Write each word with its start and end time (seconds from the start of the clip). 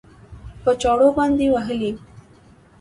په 0.63 0.71
چاړو 0.81 1.07
باندې 1.17 1.45
وهلى؟ 1.53 1.91